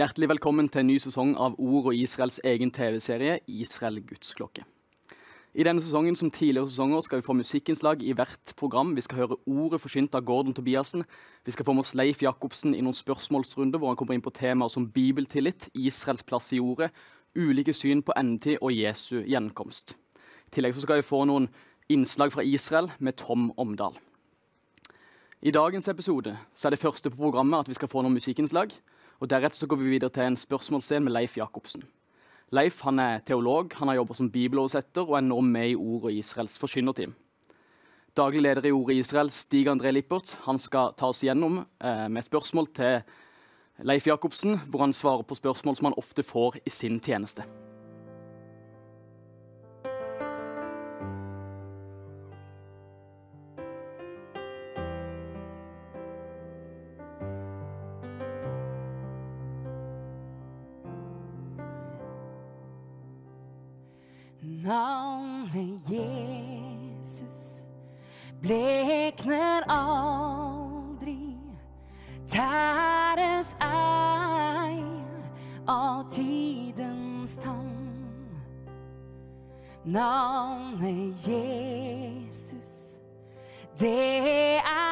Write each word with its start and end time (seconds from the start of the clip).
Hjertelig 0.00 0.30
velkommen 0.30 0.68
til 0.72 0.80
en 0.80 0.86
ny 0.88 0.94
sesong 1.02 1.34
av 1.36 1.58
Ord 1.60 1.90
og 1.90 1.96
Israels 1.98 2.38
egen 2.48 2.70
TV-serie 2.72 3.34
Israel 3.52 3.98
gudsklokke. 4.00 4.62
I 5.52 5.64
denne 5.66 5.82
sesongen 5.84 6.14
som 6.16 6.30
tidligere 6.32 6.70
sesonger 6.70 7.02
skal 7.04 7.20
vi 7.20 7.26
få 7.26 7.34
musikkinnslag 7.36 8.00
i 8.08 8.14
hvert 8.16 8.54
program. 8.56 8.94
Vi 8.96 9.04
skal 9.04 9.18
høre 9.18 9.36
ordet 9.44 9.80
forsynt 9.82 10.14
av 10.16 10.22
Gordon 10.24 10.54
Tobiassen. 10.56 11.04
Vi 11.44 11.52
skal 11.52 11.68
få 11.68 11.74
med 11.76 11.84
oss 11.84 11.92
Leif 12.00 12.22
Jacobsen 12.24 12.72
i 12.72 12.80
noen 12.80 12.96
spørsmålsrunder 12.96 13.76
hvor 13.76 13.92
han 13.92 13.98
kommer 14.00 14.16
inn 14.16 14.24
på 14.24 14.32
temaer 14.32 14.72
som 14.72 14.86
bibeltillit, 14.88 15.68
Israels 15.74 16.24
plass 16.24 16.48
i 16.56 16.62
ordet, 16.64 16.88
ulike 17.36 17.74
syn 17.76 18.00
på 18.00 18.16
endetid 18.16 18.56
og 18.62 18.72
Jesu 18.72 19.18
gjenkomst. 19.28 19.98
I 20.48 20.54
tillegg 20.56 20.80
skal 20.80 21.02
vi 21.02 21.08
få 21.10 21.26
noen 21.28 21.50
innslag 21.92 22.32
fra 22.32 22.46
Israel 22.46 22.88
med 23.00 23.20
Tom 23.20 23.50
Omdal. 23.60 24.00
I 25.44 25.52
dagens 25.52 25.92
episode 25.92 26.38
er 26.38 26.72
det 26.72 26.80
første 26.80 27.12
på 27.12 27.20
programmet 27.20 27.66
at 27.66 27.68
vi 27.68 27.76
skal 27.76 27.92
få 27.92 28.00
noen 28.00 28.16
musikkinnslag. 28.16 28.72
Og 29.20 29.28
Deretter 29.28 29.58
så 29.60 29.68
går 29.68 29.76
vi 29.82 29.94
videre 29.94 30.12
til 30.12 30.24
en 30.24 30.38
spørsmålsscene 30.40 31.04
med 31.04 31.12
Leif 31.12 31.36
Jacobsen. 31.36 31.84
Leif 32.56 32.80
han 32.82 32.98
er 32.98 33.20
teolog, 33.22 33.74
han 33.78 33.92
har 33.92 34.00
jobbet 34.00 34.18
som 34.18 34.30
bibeloversetter 34.32 35.04
og 35.04 35.18
er 35.18 35.26
nå 35.26 35.38
med 35.44 35.70
i 35.70 35.76
Ord 35.76 36.08
og 36.08 36.16
Israels 36.16 36.56
forkynnerteam. 36.58 37.12
Daglig 38.16 38.42
leder 38.42 38.66
i 38.66 38.72
Ordet 38.74 38.96
Israel, 38.98 39.30
Stig 39.30 39.68
André 39.70 39.92
Lippert, 39.92 40.34
han 40.48 40.58
skal 40.58 40.96
ta 40.98 41.12
oss 41.12 41.22
gjennom 41.22 41.60
eh, 41.62 42.06
med 42.10 42.26
spørsmål 42.26 42.72
til 42.74 43.04
Leif 43.86 44.08
Jacobsen, 44.08 44.58
hvor 44.66 44.82
han 44.82 44.96
svarer 44.96 45.22
på 45.22 45.38
spørsmål 45.38 45.78
som 45.78 45.92
han 45.92 46.00
ofte 46.00 46.26
får 46.26 46.58
i 46.66 46.72
sin 46.74 46.98
tjeneste. 46.98 47.46
Navnet 79.84 81.14
Jesus, 81.26 82.70
det 83.78 84.56
er 84.56 84.89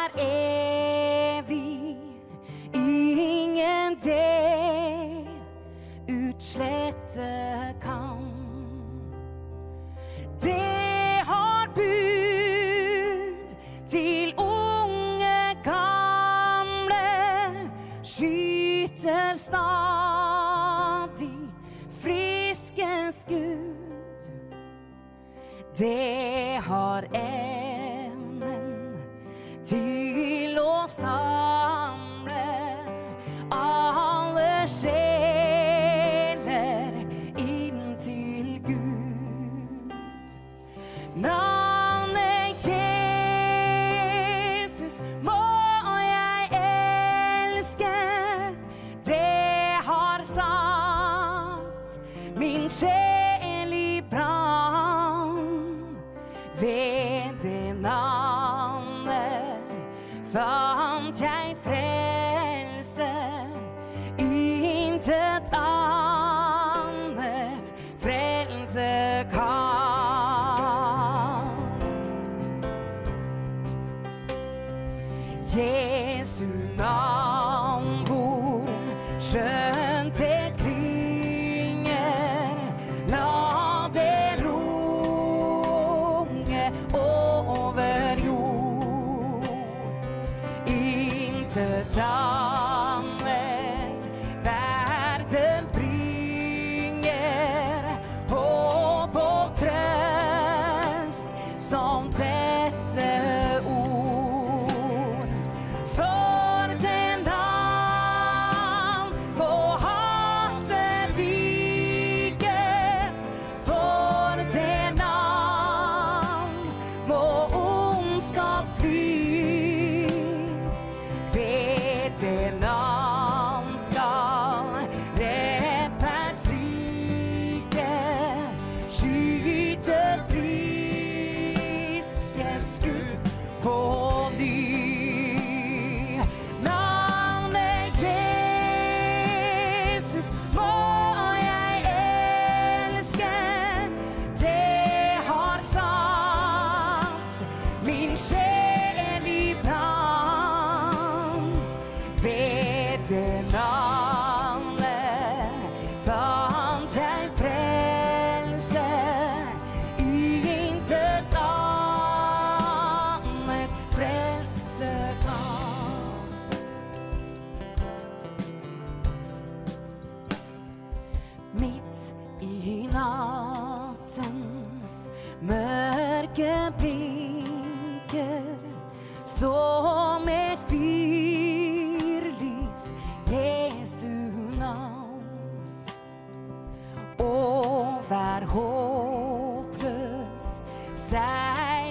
Intet 91.48 91.96
annet 91.96 92.37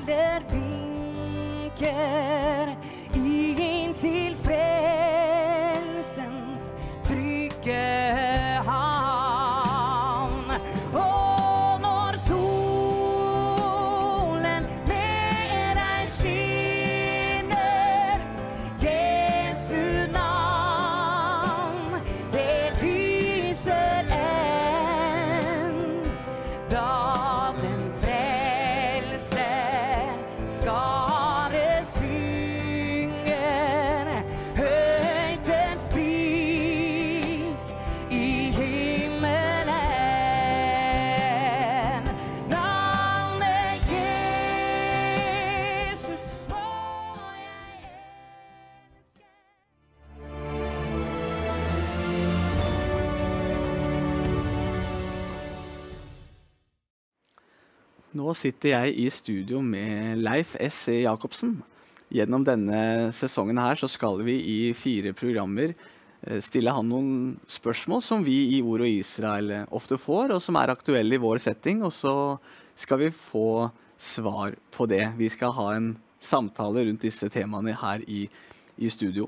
That 0.07 0.49
we 0.53 1.69
can. 1.75 2.56
Nå 58.17 58.33
sitter 58.33 58.71
jeg 58.71 58.93
i 59.03 59.09
studio 59.13 59.59
med 59.61 60.21
Leif 60.23 60.55
S. 60.63 60.87
Jacobsen. 61.03 61.57
Gjennom 62.09 62.45
denne 62.47 63.11
sesongen 63.13 63.59
her 63.61 63.77
så 63.77 63.89
skal 63.91 64.23
vi 64.25 64.37
i 64.39 64.57
fire 64.77 65.11
programmer 65.17 65.73
eh, 65.75 66.39
stille 66.41 66.73
han 66.73 66.87
noen 66.89 67.35
spørsmål 67.51 68.01
som 68.05 68.23
vi 68.25 68.37
i 68.55 68.61
Ord 68.63 68.85
og 68.85 68.89
Israel 68.89 69.51
eh, 69.53 69.67
ofte 69.75 69.99
får, 70.01 70.33
og 70.33 70.41
som 70.41 70.57
er 70.57 70.73
aktuelle 70.73 71.19
i 71.19 71.21
vår 71.21 71.43
setting. 71.43 71.83
Og 71.85 71.93
så 71.93 72.15
skal 72.79 73.03
vi 73.03 73.11
få 73.13 73.67
svar 73.99 74.55
på 74.73 74.89
det. 74.89 75.03
Vi 75.19 75.29
skal 75.33 75.53
ha 75.59 75.67
en 75.75 75.91
samtale 76.23 76.87
rundt 76.87 77.05
disse 77.05 77.29
temaene 77.33 77.75
her 77.77 78.01
i, 78.07 78.23
i 78.81 78.89
studio. 78.93 79.27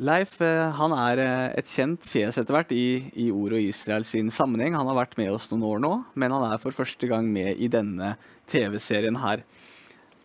Leif 0.00 0.38
eh, 0.40 0.70
han 0.78 0.94
er 0.96 1.20
eh, 1.20 1.46
et 1.60 1.68
kjent 1.68 2.06
fjes 2.08 2.38
etter 2.40 2.56
hvert 2.56 2.70
i, 2.72 3.12
i 3.20 3.26
Ord 3.28 3.52
og 3.58 3.60
Israel 3.60 4.06
sin 4.08 4.30
sammenheng. 4.32 4.72
Han 4.72 4.88
har 4.88 4.96
vært 4.96 5.18
med 5.20 5.28
oss 5.34 5.50
noen 5.50 5.66
år 5.68 5.82
nå, 5.84 5.90
men 6.16 6.32
han 6.32 6.46
er 6.46 6.62
for 6.62 6.72
første 6.72 7.08
gang 7.10 7.26
med 7.28 7.60
i 7.60 7.68
denne 7.68 8.14
TV-serien 8.48 9.18
her. 9.20 9.44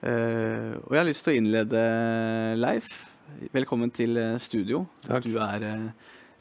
Uh, 0.06 0.78
og 0.86 0.92
jeg 0.94 1.00
har 1.00 1.08
lyst 1.08 1.24
til 1.26 1.34
å 1.34 1.38
innlede, 1.40 1.82
Leif. 2.60 2.88
Velkommen 3.56 3.90
til 3.96 4.20
studio. 4.40 4.84
Takk. 5.08 5.26
Du 5.26 5.40
er 5.42 5.66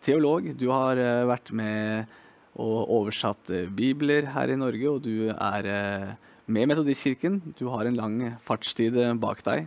teolog. 0.04 0.50
Du 0.60 0.68
har 0.68 1.00
vært 1.30 1.50
med 1.56 2.12
og 2.60 2.92
oversatt 3.00 3.50
bibler 3.74 4.28
her 4.34 4.52
i 4.52 4.58
Norge, 4.60 4.90
og 4.92 5.00
du 5.02 5.32
er 5.32 5.70
med 6.44 6.70
Metodistkirken. 6.70 7.40
Du 7.56 7.66
har 7.72 7.88
en 7.88 7.98
lang 7.98 8.20
fartstid 8.44 9.00
bak 9.22 9.42
deg. 9.48 9.66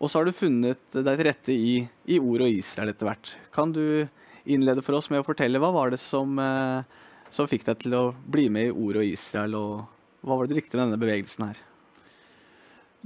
Og 0.00 0.10
så 0.10 0.18
har 0.20 0.28
du 0.28 0.32
funnet 0.36 0.92
deg 0.92 1.06
til 1.16 1.24
rette 1.26 1.54
i, 1.56 1.76
i 2.12 2.18
Ord 2.20 2.42
og 2.44 2.52
Israel 2.52 2.92
etter 2.92 3.08
hvert. 3.08 3.30
Kan 3.54 3.72
du 3.72 4.06
innlede 4.46 4.82
for 4.84 4.98
oss 4.98 5.08
med 5.10 5.22
å 5.22 5.26
fortelle 5.26 5.58
hva 5.62 5.70
var 5.74 5.90
det 5.94 6.00
som, 6.02 6.36
eh, 6.38 6.82
som 7.32 7.48
fikk 7.48 7.64
deg 7.66 7.78
til 7.86 7.96
å 7.96 8.02
bli 8.28 8.48
med 8.52 8.68
i 8.68 8.74
Ord 8.76 9.00
og 9.00 9.08
Israel, 9.08 9.56
og 9.56 10.26
hva 10.26 10.36
var 10.36 10.44
det 10.46 10.52
du 10.54 10.60
likte 10.60 10.76
med 10.76 10.84
denne 10.86 11.00
bevegelsen 11.00 11.46
her? 11.48 11.62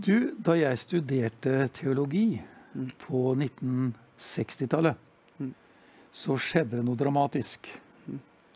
Du, 0.01 0.33
da 0.41 0.55
jeg 0.59 0.79
studerte 0.87 1.69
teologi 1.77 2.41
Mm. 2.71 2.87
på 3.03 3.35
1960-tallet, 3.35 4.95
Mm. 5.41 5.55
så 6.15 6.37
skjedde 6.39 6.77
det 6.79 6.85
noe 6.87 6.95
dramatisk. 6.95 7.67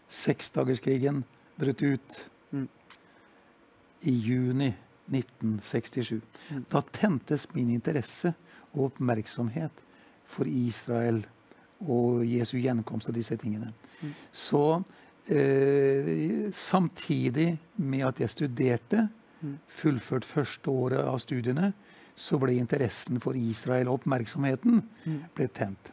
Seksdagerskrigen 0.09 1.25
brøt 1.59 1.83
ut 1.83 2.19
Mm. 2.53 2.69
i 4.07 4.11
juni 4.13 4.75
1967. 5.11 6.21
Da 6.73 6.83
tentes 6.93 7.47
min 7.55 7.73
interesse 7.75 8.35
og 8.73 8.91
oppmerksomhet 8.91 9.83
for 10.25 10.49
Israel 10.49 11.23
og 11.85 12.25
Jesu 12.27 12.57
gjenkomst 12.59 13.11
og 13.11 13.19
disse 13.19 13.37
tingene. 13.41 13.73
Så 14.33 14.83
eh, 15.29 16.49
samtidig 16.53 17.59
med 17.77 18.07
at 18.09 18.21
jeg 18.21 18.31
studerte, 18.31 19.09
fullført 19.69 20.25
første 20.25 20.71
året 20.71 21.05
av 21.05 21.19
studiene, 21.21 21.73
så 22.17 22.39
ble 22.41 22.55
interessen 22.57 23.21
for 23.21 23.37
Israel 23.37 23.91
og 23.91 24.01
oppmerksomheten 24.01 24.81
ble 25.35 25.49
tent. 25.53 25.91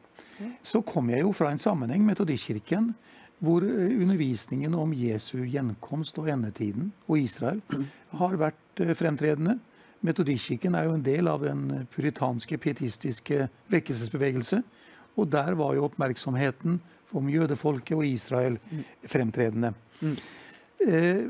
Så 0.64 0.82
kom 0.88 1.10
jeg 1.10 1.26
jo 1.26 1.34
fra 1.36 1.52
en 1.52 1.62
sammenheng, 1.62 2.06
Metodistkirken, 2.06 2.94
hvor 3.42 3.66
eh, 3.66 3.98
undervisningen 3.98 4.76
om 4.78 4.94
Jesu 4.96 5.42
gjenkomst 5.50 6.20
og 6.22 6.30
endetiden 6.32 6.92
og 7.08 7.20
Israel 7.20 7.62
har 8.20 8.38
vært 8.40 8.84
eh, 8.84 8.94
fremtredende. 8.98 9.58
Metodikken 10.06 10.78
er 10.78 10.88
jo 10.88 10.96
en 10.98 11.06
del 11.06 11.30
av 11.30 11.44
den 11.46 11.88
puritanske, 11.94 12.58
pietistiske 12.62 13.48
vekkelsesbevegelse. 13.74 14.62
Og 15.20 15.28
der 15.30 15.54
var 15.60 15.76
jo 15.76 15.86
oppmerksomheten 15.86 16.80
om 17.18 17.30
jødefolket 17.30 17.98
og 17.98 18.06
Israel 18.08 18.58
fremtredende. 19.10 19.74
Eh, 20.82 21.26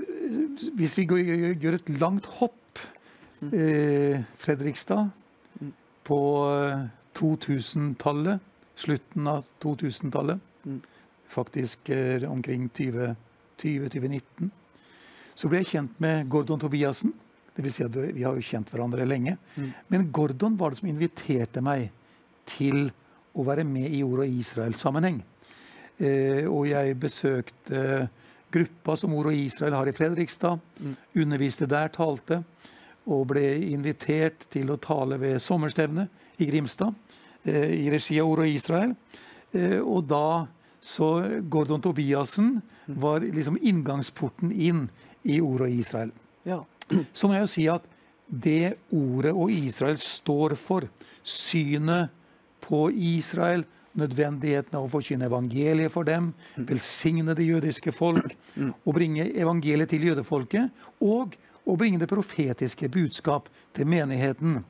hvis 0.77 0.95
vi 0.99 1.07
gjør 1.09 1.75
et 1.75 1.89
langt 1.99 2.29
hopp 2.37 2.79
eh, 3.49 4.21
Fredrikstad 4.39 5.09
på 6.07 6.21
eh, 6.53 6.85
2000-tallet, 7.19 8.39
slutten 8.79 9.27
av 9.27 9.43
2000-tallet, 9.63 10.39
faktisk 11.31 11.89
omkring 12.27 12.69
20 12.75 13.15
20-2019, 13.61 14.49
så 15.35 15.49
ble 15.49 15.61
jeg 15.61 15.71
kjent 15.75 15.99
med 16.03 16.29
Gordon 16.31 16.59
Tobiassen. 16.61 17.13
Det 17.55 17.65
vil 17.65 17.73
si 17.73 17.83
at 17.85 17.95
vi 17.95 18.23
har 18.23 18.37
jo 18.37 18.45
kjent 18.45 18.69
hverandre 18.71 19.07
lenge. 19.07 19.35
Men 19.91 20.09
Gordon 20.13 20.57
var 20.59 20.71
det 20.71 20.81
som 20.81 20.89
inviterte 20.91 21.63
meg 21.63 21.89
til 22.47 22.89
å 23.37 23.45
være 23.47 23.65
med 23.67 23.91
i 23.93 24.01
Ord 24.03 24.23
og 24.25 24.39
Israel-sammenheng. 24.41 25.21
Eh, 26.01 26.47
og 26.49 26.67
jeg 26.71 26.97
besøkte 26.99 27.83
gruppa 28.51 28.97
som 28.99 29.13
Ord 29.15 29.31
og 29.31 29.37
Israel 29.37 29.77
har 29.77 29.89
i 29.89 29.95
Fredrikstad. 29.95 30.59
Underviste 31.15 31.67
der, 31.69 31.91
talte. 31.93 32.41
Og 33.11 33.27
ble 33.31 33.45
invitert 33.71 34.47
til 34.51 34.71
å 34.71 34.79
tale 34.81 35.19
ved 35.21 35.39
sommerstevnet 35.43 36.41
i 36.43 36.47
Grimstad 36.49 36.91
eh, 37.43 37.85
i 37.85 37.91
regi 37.91 38.19
av 38.21 38.31
Ord 38.31 38.43
og 38.45 38.51
Israel. 38.51 38.95
Eh, 39.55 39.79
og 39.79 40.05
da 40.11 40.25
så 40.81 41.07
Gordon 41.45 41.81
Tobiassen 41.81 42.61
var 42.85 43.21
liksom 43.21 43.57
inngangsporten 43.61 44.51
inn 44.51 44.87
i 45.23 45.37
ordet 45.41 45.69
Israel. 45.69 46.11
Ja. 46.43 46.63
Så 47.13 47.29
må 47.29 47.37
jeg 47.37 47.45
jo 47.45 47.51
si 47.51 47.67
at 47.71 47.85
det 48.31 48.77
ordet 48.95 49.33
og 49.35 49.51
Israel 49.51 49.99
står 50.01 50.55
for, 50.59 50.87
synet 51.23 52.09
på 52.63 52.87
Israel, 52.91 53.65
nødvendigheten 53.99 54.77
av 54.79 54.85
å 54.87 54.91
forkynne 54.91 55.27
evangeliet 55.27 55.91
for 55.91 56.07
dem, 56.07 56.31
velsigne 56.55 57.35
det 57.35 57.45
jødiske 57.45 57.91
folk, 57.91 58.33
og 58.57 58.93
bringe 58.95 59.27
evangeliet 59.35 59.91
til 59.91 60.07
jødefolket, 60.09 60.71
og 61.03 61.35
å 61.67 61.75
bringe 61.77 61.99
det 62.01 62.09
profetiske 62.09 62.89
budskap 62.91 63.49
til 63.75 63.89
menigheten. 63.91 64.61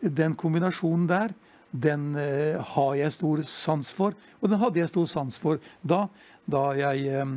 Den 0.00 0.36
kombinasjonen 0.38 1.08
der, 1.10 1.34
den 1.70 2.14
eh, 2.18 2.58
har 2.74 2.94
jeg 2.98 3.14
stor 3.14 3.42
sans 3.46 3.92
for, 3.94 4.16
og 4.40 4.50
den 4.50 4.60
hadde 4.60 4.82
jeg 4.82 4.92
stor 4.92 5.08
sans 5.10 5.38
for 5.38 5.60
da, 5.82 6.06
da 6.50 6.64
jeg 6.78 7.06
eh, 7.08 7.34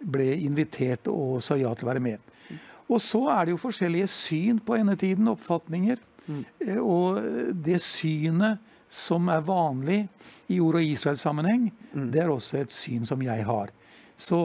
ble 0.00 0.28
invitert 0.44 1.08
og 1.12 1.40
sa 1.44 1.56
ja 1.60 1.72
til 1.74 1.88
å 1.88 1.92
være 1.92 2.04
med. 2.04 2.26
Og 2.90 2.98
så 3.02 3.22
er 3.30 3.46
det 3.46 3.54
jo 3.54 3.62
forskjellige 3.62 4.08
syn 4.10 4.58
på 4.66 4.74
endetiden, 4.80 5.28
oppfatninger. 5.30 6.00
Mm. 6.26 6.40
Og 6.82 7.20
det 7.54 7.78
synet 7.84 8.58
som 8.90 9.28
er 9.30 9.44
vanlig 9.46 10.00
i 10.50 10.58
ord- 10.58 10.80
og 10.80 10.82
Israel-sammenheng, 10.82 11.68
det 12.10 12.24
er 12.24 12.32
også 12.32 12.58
et 12.58 12.74
syn 12.74 13.06
som 13.06 13.22
jeg 13.22 13.46
har. 13.46 13.70
Så 14.20 14.40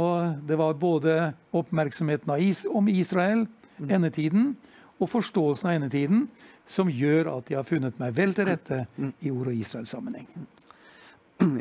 det 0.46 0.56
var 0.62 0.78
både 0.80 1.34
oppmerksomheten 1.52 2.32
om 2.70 2.88
Israel, 2.88 3.48
endetiden, 3.82 4.54
og 5.00 5.12
forståelsen 5.12 5.70
av 5.70 5.78
endetiden 5.78 6.26
som 6.66 6.90
gjør 6.90 7.30
at 7.36 7.52
jeg 7.52 7.60
har 7.60 7.68
funnet 7.68 8.00
meg 8.02 8.16
vel 8.18 8.34
til 8.34 8.48
rette 8.50 8.82
i 9.22 9.32
ord- 9.32 9.52
og 9.52 9.56
Israel-sammenheng. 9.56 10.28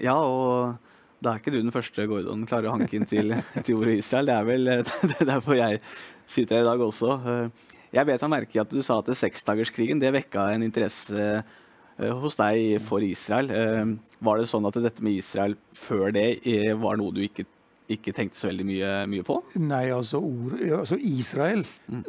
ja, 0.01 0.17
og 0.17 0.77
da 1.25 1.35
er 1.35 1.41
ikke 1.41 1.53
du 1.55 1.61
den 1.61 1.75
første 1.75 2.07
Gordon 2.09 2.47
klarer 2.49 2.71
å 2.71 2.77
hanke 2.77 2.97
inn 2.99 3.09
til, 3.09 3.35
til 3.67 3.79
ordet 3.81 3.99
Israel. 4.01 4.31
Det 4.31 4.39
er 4.39 4.49
vel 4.49 4.71
det 5.11 5.19
er 5.19 5.31
derfor 5.35 5.59
jeg 5.59 5.81
sitter 6.27 6.61
her 6.61 6.65
i 6.65 6.69
dag 6.71 6.85
også. 6.85 7.19
Jeg 7.95 8.09
bet 8.09 8.25
meg 8.25 8.33
merke 8.39 8.59
i 8.59 8.63
at 8.63 8.73
du 8.73 8.81
sa 8.83 8.99
at 8.99 9.13
seksdagerskrigen 9.15 10.01
det 10.03 10.11
vekka 10.17 10.49
en 10.55 10.65
interesse 10.67 11.27
eh, 11.37 12.15
hos 12.23 12.39
deg 12.41 12.81
for 12.83 13.05
Israel. 13.07 13.51
Eh, 13.55 13.93
Var 14.25 14.41
det 14.41 14.49
sånn 14.51 14.67
at 14.67 14.79
dette 14.83 15.05
med 15.05 15.21
Israel 15.21 15.55
før 15.77 16.15
det 16.17 16.27
eh, 16.43 16.73
var 16.81 16.99
noe 16.99 17.15
du 17.15 17.21
ikke, 17.23 17.47
ikke 17.91 18.15
tenkte 18.17 18.41
så 18.41 18.49
veldig 18.49 18.65
mye, 18.65 18.93
mye 19.13 19.25
på? 19.27 19.37
Nei, 19.61 19.87
altså, 19.93 20.21
ord, 20.25 20.57
altså 20.81 20.97
Israel 20.97 21.65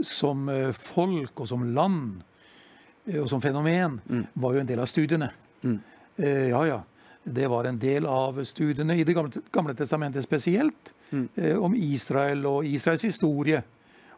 som 0.06 0.48
eh, 0.52 0.72
folk 0.72 1.44
og 1.44 1.50
som 1.52 1.66
land 1.76 2.22
eh, 3.10 3.20
og 3.20 3.28
som 3.32 3.44
fenomen 3.44 4.00
var 4.34 4.56
jo 4.56 4.64
en 4.64 4.70
del 4.70 4.80
av 4.80 4.88
studiene. 4.92 5.32
Eh, 5.66 6.48
ja, 6.54 6.66
ja. 6.70 6.82
Det 7.26 7.48
var 7.50 7.66
en 7.66 7.80
del 7.82 8.06
av 8.06 8.38
studiene 8.46 8.96
i 8.96 9.04
Det 9.04 9.16
gamle, 9.18 9.42
gamle 9.52 9.74
testamentet 9.74 10.24
spesielt, 10.24 10.94
eh, 11.12 11.58
om 11.58 11.76
Israel 11.76 12.46
og 12.46 12.68
Israels 12.70 13.04
historie. 13.08 13.64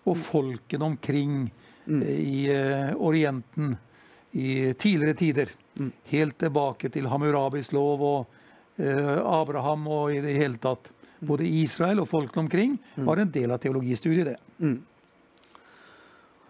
Og 0.08 0.18
folkene 0.20 0.92
omkring 0.92 1.48
eh, 1.88 2.20
i 2.20 2.42
eh, 2.52 2.92
Orienten 2.96 3.78
i 4.38 4.74
tidligere 4.74 5.18
tider. 5.18 5.56
Helt 6.12 6.38
tilbake 6.38 6.92
til 6.94 7.08
Hammurabis 7.08 7.72
lov 7.72 8.04
og 8.04 8.38
eh, 8.76 9.18
Abraham 9.24 9.88
og 9.88 10.14
i 10.14 10.22
det 10.22 10.36
hele 10.38 10.60
tatt 10.62 10.92
både 11.20 11.48
Israel 11.48 12.02
og 12.04 12.10
folkene 12.10 12.46
omkring, 12.46 12.78
var 13.08 13.22
en 13.22 13.32
del 13.34 13.54
av 13.54 13.62
teologistudiet. 13.64 14.36
det. 14.36 14.78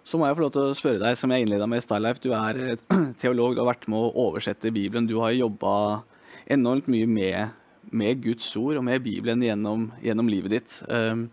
Så 0.07 0.15
må 0.19 0.27
jeg 0.27 0.37
få 0.37 0.45
lov 0.45 0.53
til 0.55 0.69
å 0.69 0.75
spørre 0.77 1.01
deg, 1.01 1.17
som 1.19 1.31
jeg 1.31 1.43
innleda 1.43 1.67
med 1.67 1.81
i 1.81 1.83
Starlife, 1.83 2.23
du 2.23 2.31
er 2.31 2.59
eh, 2.63 2.83
teolog, 3.21 3.55
du 3.55 3.63
har 3.63 3.73
vært 3.73 3.89
med 3.91 3.99
å 3.99 4.27
oversette 4.29 4.71
Bibelen. 4.71 5.07
Du 5.07 5.17
har 5.19 5.35
jobba 5.35 6.03
enormt 6.47 6.87
mye 6.91 7.09
med, 7.11 7.57
med 7.91 8.21
Guds 8.23 8.47
ord 8.55 8.79
og 8.79 8.85
med 8.87 9.03
Bibelen 9.03 9.43
gjennom, 9.43 9.89
gjennom 9.99 10.31
livet 10.31 10.55
ditt. 10.55 10.77
Um, 10.87 11.27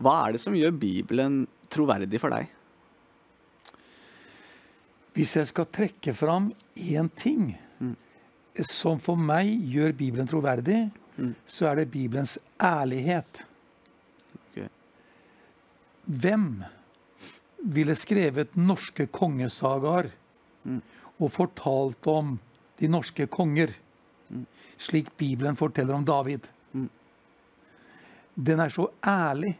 hva 0.00 0.14
er 0.22 0.36
det 0.36 0.40
som 0.40 0.56
gjør 0.56 0.72
Bibelen 0.80 1.42
troverdig 1.72 2.20
for 2.22 2.32
deg? 2.32 2.48
Hvis 5.16 5.36
jeg 5.36 5.48
skal 5.48 5.68
trekke 5.72 6.12
fram 6.16 6.50
én 6.76 7.08
ting 7.16 7.54
som 8.64 9.00
for 9.02 9.20
meg 9.20 9.48
gjør 9.68 9.92
Bibelen 9.96 10.28
troverdig, 10.28 10.86
så 11.46 11.70
er 11.70 11.80
det 11.80 11.90
Bibelens 11.92 12.36
ærlighet. 12.62 13.44
Hvem 16.06 16.62
ville 17.66 17.96
skrevet 17.98 18.54
norske 18.54 19.08
kongesagaer 19.10 20.12
og 21.16 21.32
fortalt 21.34 22.06
om 22.10 22.36
de 22.78 22.90
norske 22.92 23.26
konger, 23.26 23.72
slik 24.78 25.10
Bibelen 25.18 25.58
forteller 25.58 25.96
om 25.96 26.04
David? 26.06 26.46
Den 28.36 28.60
er 28.60 28.70
så 28.70 28.90
ærlig. 29.02 29.56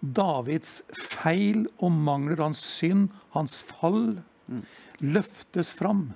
Davids 0.00 0.82
feil 0.92 1.66
og 1.82 1.92
mangler, 1.92 2.42
hans 2.42 2.60
synd, 2.60 3.08
hans 3.34 3.62
fall, 3.66 4.18
løftes 5.00 5.72
fram. 5.74 6.08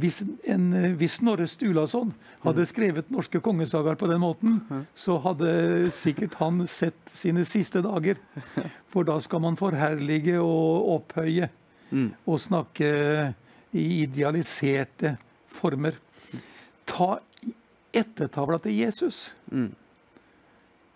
Hvis, 0.00 0.20
en, 0.48 0.72
eh, 0.76 0.92
hvis 0.96 1.18
Snorre 1.20 1.46
Stulason 1.50 2.12
hadde 2.44 2.66
skrevet 2.68 3.10
norske 3.12 3.40
kongesagaer 3.44 3.98
på 4.00 4.08
den 4.10 4.22
måten, 4.22 4.60
så 4.94 5.18
hadde 5.24 5.90
sikkert 5.94 6.38
han 6.40 6.62
sett 6.70 7.10
sine 7.10 7.44
siste 7.48 7.82
dager. 7.84 8.20
For 8.90 9.06
da 9.08 9.18
skal 9.22 9.42
man 9.44 9.58
forherlige 9.60 10.38
og 10.40 10.94
opphøye 10.96 11.50
og 12.24 12.38
snakke 12.40 12.90
i 13.76 13.86
idealiserte 14.04 15.16
former. 15.50 15.98
Ta 16.86 17.18
ettertavla 17.94 18.58
til 18.62 18.78
Jesus. 18.78 19.30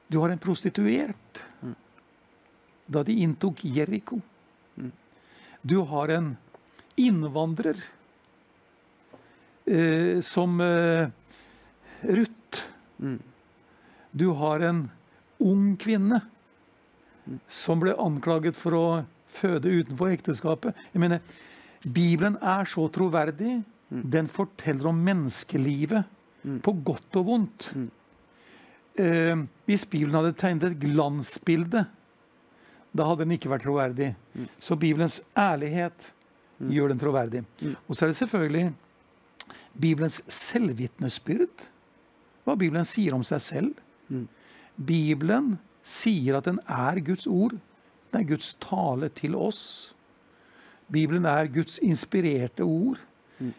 Du 0.08 0.20
har 0.20 0.30
en 0.30 0.42
prostituert 0.42 1.42
da 2.86 3.02
de 3.02 3.16
inntok 3.24 3.64
Jeriko. 3.64 4.20
Du 5.64 5.80
har 5.88 6.12
en 6.12 6.34
innvandrer 7.00 7.78
eh, 9.66 10.20
som 10.20 10.60
eh, 10.60 11.08
Ruth. 12.02 12.62
Du 14.10 14.28
har 14.38 14.60
en 14.60 14.84
ung 15.42 15.74
kvinne 15.76 16.20
som 17.48 17.80
ble 17.82 17.96
anklaget 17.98 18.56
for 18.58 18.76
å 18.76 18.86
føde 19.34 19.72
utenfor 19.80 20.12
ekteskapet. 20.14 20.76
Jeg 20.92 21.02
mener, 21.02 21.22
Bibelen 21.84 22.36
er 22.40 22.68
så 22.70 22.86
troverdig. 22.92 23.62
Den 23.88 24.28
forteller 24.30 24.90
om 24.90 25.02
menneskelivet 25.04 26.06
på 26.64 26.74
godt 26.84 27.18
og 27.20 27.28
vondt. 27.28 27.68
Eh, 29.00 29.36
hvis 29.66 29.86
Bibelen 29.90 30.16
hadde 30.18 30.36
tegnet 30.38 30.68
et 30.70 30.80
glansbilde, 30.84 31.84
da 32.94 33.06
hadde 33.08 33.24
den 33.24 33.34
ikke 33.34 33.50
vært 33.50 33.66
troverdig. 33.66 34.12
Så 34.62 34.78
Bibelens 34.78 35.18
ærlighet 35.34 36.12
gjør 36.70 36.92
den 36.92 37.00
troverdig. 37.00 37.42
Og 37.88 37.96
så 37.96 38.04
er 38.04 38.12
det 38.12 38.20
selvfølgelig 38.20 38.68
Bibelens 39.80 40.22
selvvitnesbyrd. 40.30 41.68
Hva 42.44 42.56
Bibelen 42.58 42.86
sier 42.86 43.16
om 43.16 43.24
seg 43.26 43.42
selv. 43.42 43.72
Bibelen 44.76 45.56
sier 45.84 46.38
at 46.38 46.48
den 46.48 46.60
er 46.70 47.00
Guds 47.04 47.26
ord. 47.30 47.56
Den 48.10 48.22
er 48.22 48.28
Guds 48.28 48.54
tale 48.62 49.10
til 49.16 49.34
oss. 49.34 49.94
Bibelen 50.92 51.24
er 51.26 51.50
Guds 51.52 51.78
inspirerte 51.82 52.66
ord. 52.66 53.00
Mm. 53.38 53.52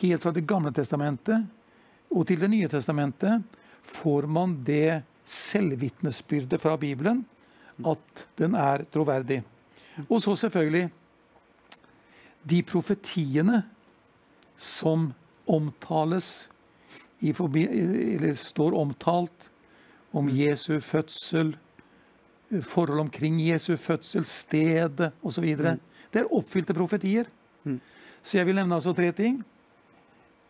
Helt 0.00 0.22
fra 0.22 0.32
Det 0.32 0.46
gamle 0.46 0.72
testamentet 0.76 1.48
og 2.10 2.26
til 2.26 2.40
Det 2.40 2.50
nye 2.50 2.68
testamentet 2.68 3.42
får 3.86 4.26
man 4.26 4.56
det 4.66 5.02
selvvitnesbyrdet 5.24 6.60
fra 6.60 6.76
Bibelen 6.76 7.22
at 7.86 8.24
den 8.38 8.54
er 8.58 8.84
troverdig. 8.92 9.40
Og 10.08 10.20
så 10.22 10.34
selvfølgelig 10.36 10.90
de 12.50 12.62
profetiene 12.62 13.62
som 14.60 15.10
omtales 15.50 16.48
i 17.24 17.32
forbi, 17.36 17.64
eller 18.16 18.34
står 18.36 18.76
omtalt 18.76 19.48
om 20.16 20.28
Jesu 20.28 20.80
fødsel, 20.80 21.54
forhold 22.66 23.00
omkring 23.00 23.38
Jesu 23.40 23.76
fødsel, 23.76 24.24
stedet 24.26 25.12
osv. 25.22 25.46
Det 26.10 26.22
er 26.22 26.32
oppfylte 26.34 26.74
profetier. 26.74 27.28
Så 28.22 28.38
jeg 28.38 28.48
vil 28.48 28.58
nevne 28.58 28.76
altså 28.76 28.92
tre 28.96 29.12
ting. 29.16 29.40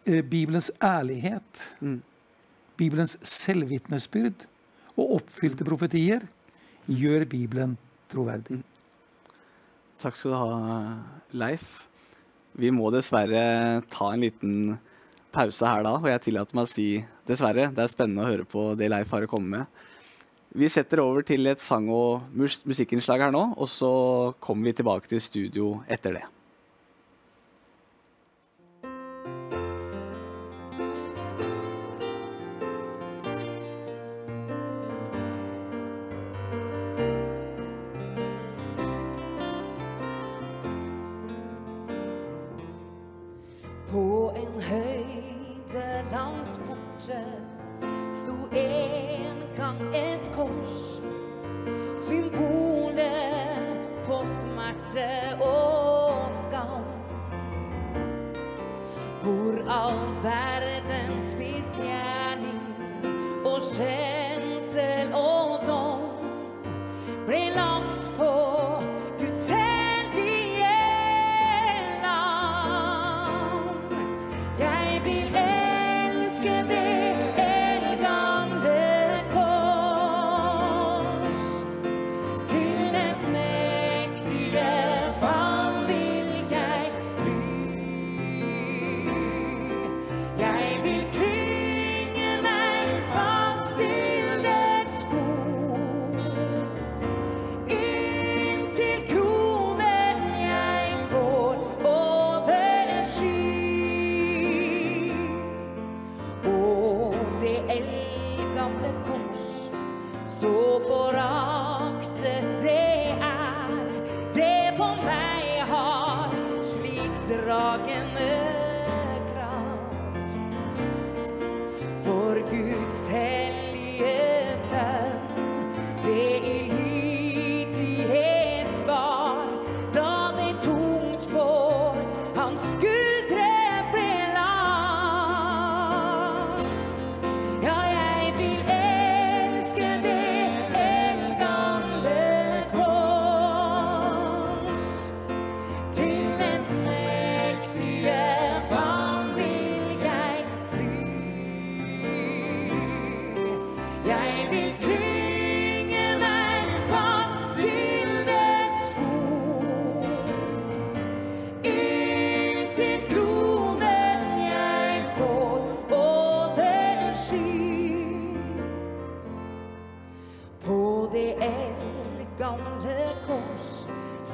Eh, 0.06 0.22
Bibelens 0.24 0.70
ærlighet, 0.82 1.60
Bibelens 2.76 3.18
selvvitnesbyrd 3.22 4.46
og 4.96 5.20
oppfylte 5.20 5.66
profetier 5.68 6.24
gjør 6.88 7.26
Bibelen 7.28 7.76
troverdig. 8.10 8.62
Takk 10.00 10.16
skal 10.16 10.32
du 10.32 10.38
ha, 10.40 10.96
Leif. 11.36 11.89
Vi 12.60 12.72
må 12.74 12.90
dessverre 12.92 13.80
ta 13.88 14.10
en 14.12 14.24
liten 14.24 14.56
pause 15.32 15.64
her 15.64 15.84
da, 15.86 15.94
og 15.96 16.08
jeg 16.10 16.24
tillater 16.26 16.58
meg 16.58 16.66
å 16.66 16.70
si 16.70 16.88
dessverre. 17.28 17.70
Det 17.72 17.84
er 17.84 17.92
spennende 17.92 18.26
å 18.26 18.28
høre 18.28 18.48
på 18.48 18.72
det 18.76 18.90
Leif 18.92 19.14
har 19.14 19.24
å 19.24 19.30
komme 19.30 19.62
med. 19.62 19.86
Vi 20.60 20.66
setter 20.68 21.00
over 21.00 21.22
til 21.22 21.46
et 21.46 21.62
sang- 21.62 21.88
og 21.94 22.26
musikkinnslag 22.34 23.22
her 23.22 23.32
nå, 23.32 23.44
og 23.56 23.70
så 23.70 23.92
kommer 24.42 24.68
vi 24.68 24.76
tilbake 24.80 25.08
til 25.08 25.22
studio 25.22 25.72
etter 25.88 26.18
det. 26.18 26.26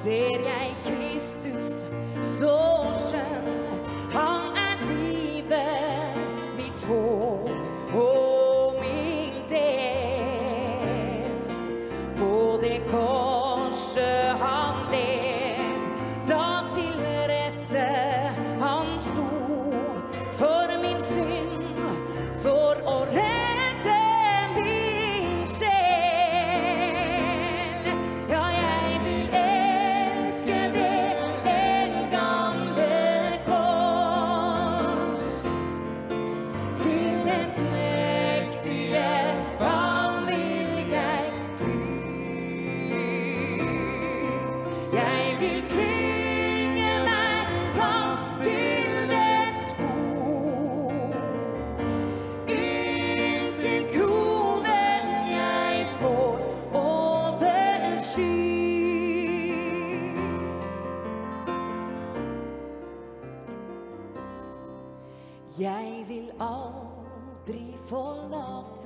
Ser 0.07 0.39
jeg 0.47 0.86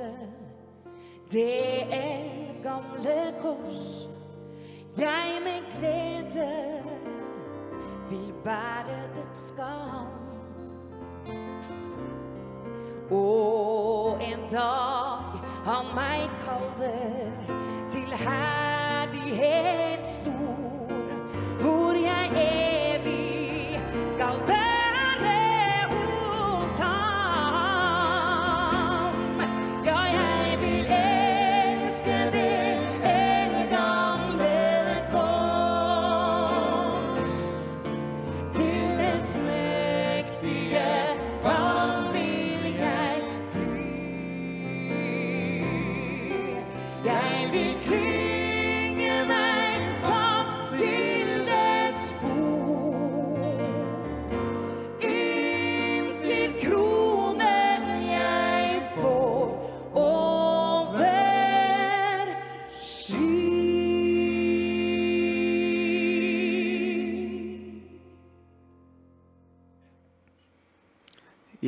forlate 0.01 0.29
det 1.33 1.83
eldgamle 1.93 3.35
kors. 3.43 4.09
Jeg 4.99 5.41
med 5.45 5.79
glede 5.79 6.83
vil 8.11 8.33
bære 8.45 9.01
dets 9.15 9.49
skam. 9.49 10.07
Og 13.11 14.23
en 14.23 14.41
dag 14.51 15.41
han 15.65 15.95
meg 15.95 16.31
kaller 16.45 17.31
til 17.91 18.17
herlighet 18.27 19.89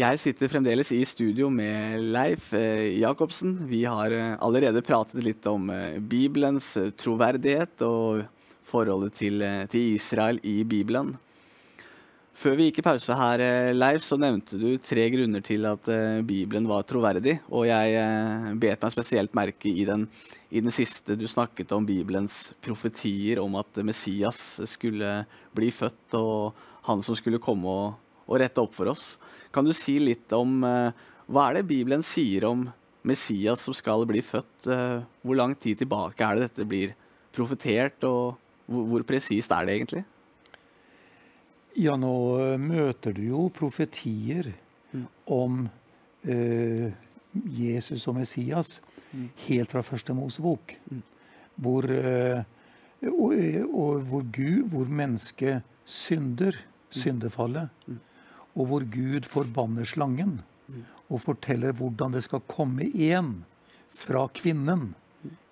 Jeg 0.03 0.19
sitter 0.19 0.51
fremdeles 0.51 0.89
i 0.97 1.05
studio 1.07 1.47
med 1.53 2.01
Leif 2.15 2.49
eh, 2.59 2.97
Jacobsen. 2.99 3.53
Vi 3.69 3.85
har 3.87 4.11
eh, 4.11 4.33
allerede 4.43 4.83
pratet 4.83 5.23
litt 5.23 5.47
om 5.47 5.69
eh, 5.71 6.01
Bibelens 6.01 6.73
troverdighet 6.99 7.85
og 7.87 8.25
forholdet 8.67 9.15
til, 9.21 9.45
Israel 9.79 10.41
i 10.49 10.65
Bibelen. 10.67 11.13
Før 12.35 12.57
vi 12.59 12.67
gikk 12.67 12.81
i 12.81 12.87
pause 12.89 13.15
her, 13.15 13.45
Leif, 13.77 14.03
så 14.03 14.19
nevnte 14.19 14.59
du 14.59 14.73
tre 14.83 15.05
grunner 15.13 15.45
til 15.45 15.69
at 15.69 15.87
Bibelen 16.27 16.67
var 16.67 16.87
troverdig. 16.89 17.37
Og 17.53 17.69
jeg 17.69 18.57
bet 18.63 18.83
meg 18.83 18.95
spesielt 18.95 19.37
merke 19.37 19.71
i 19.71 19.85
den, 19.87 20.09
i 20.51 20.65
den 20.65 20.73
siste 20.75 21.19
du 21.21 21.29
snakket 21.31 21.75
om 21.77 21.87
Bibelens 21.87 22.49
profetier 22.65 23.43
om 23.45 23.61
at 23.61 23.83
Messias 23.85 24.41
skulle 24.73 25.21
bli 25.55 25.69
født, 25.71 26.17
og 26.19 26.89
han 26.89 27.05
som 27.05 27.19
skulle 27.19 27.43
komme 27.43 27.69
og, 27.69 28.17
og 28.25 28.41
rette 28.41 28.65
opp 28.65 28.81
for 28.81 28.97
oss. 28.97 29.13
Kan 29.53 29.69
du 29.69 29.75
si 29.77 29.99
litt 30.01 30.33
om 30.37 30.63
eh, 30.65 31.03
hva 31.33 31.49
er 31.49 31.61
det 31.61 31.69
Bibelen 31.69 32.05
sier 32.07 32.47
om 32.49 32.65
Messias 33.09 33.65
som 33.67 33.77
skal 33.77 34.07
bli 34.09 34.23
født? 34.25 34.67
Eh, 34.67 35.03
hvor 35.23 35.39
lang 35.39 35.55
tid 35.61 35.83
tilbake 35.83 36.25
er 36.25 36.39
det 36.39 36.49
dette 36.49 36.69
blir 36.69 36.97
profetert, 37.33 38.03
og 38.09 38.39
hvor, 38.67 38.89
hvor 38.89 39.07
presist 39.09 39.53
er 39.55 39.69
det 39.69 39.77
egentlig? 39.79 40.05
Ja, 41.81 41.97
nå 41.97 42.13
eh, 42.37 42.59
møter 42.61 43.15
du 43.17 43.23
jo 43.31 43.47
profetier 43.55 44.51
om 45.33 45.63
eh, 46.29 46.93
Jesus 47.33 48.05
og 48.11 48.19
Messias 48.19 48.81
helt 49.47 49.73
fra 49.73 49.85
første 49.85 50.13
Mosebok. 50.17 50.75
Hvor, 51.63 51.89
eh, 51.89 52.43
og, 53.09 53.37
og 53.73 54.05
hvor 54.09 54.25
Gud, 54.29 54.69
hvor 54.73 54.89
mennesket 54.89 55.65
synder, 55.89 56.57
syndefallet. 56.93 57.73
Og 58.55 58.69
hvor 58.69 58.85
Gud 58.85 59.29
forbanner 59.29 59.87
slangen 59.89 60.41
og 61.13 61.21
forteller 61.21 61.75
hvordan 61.77 62.15
det 62.17 62.25
skal 62.25 62.45
komme 62.49 62.87
igjen 62.89 63.43
fra 63.93 64.27
kvinnen, 64.35 64.95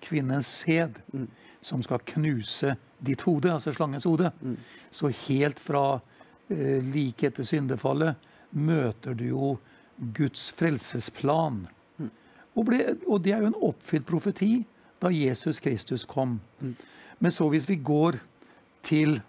kvinnens 0.01 0.49
sæd, 0.63 1.01
som 1.61 1.83
skal 1.85 2.01
knuse 2.15 2.75
ditt 3.05 3.23
hode, 3.29 3.53
altså 3.53 3.73
slangens 3.73 4.09
hode. 4.09 4.31
Så 4.91 5.13
helt 5.27 5.61
fra 5.61 6.01
eh, 6.49 6.81
like 6.85 7.29
etter 7.29 7.45
syndefallet 7.45 8.17
møter 8.51 9.15
du 9.15 9.27
jo 9.29 9.51
Guds 10.17 10.49
frelsesplan. 10.57 11.67
Og, 12.57 12.65
ble, 12.67 12.81
og 13.07 13.21
det 13.25 13.35
er 13.35 13.45
jo 13.45 13.53
en 13.53 13.63
oppfylt 13.71 14.09
profeti 14.09 14.65
da 15.01 15.13
Jesus 15.15 15.61
Kristus 15.63 16.05
kom. 16.09 16.41
Men 17.21 17.33
så 17.33 17.49
hvis 17.53 17.69
vi 17.69 17.77
går 17.77 18.21
til 18.83 19.21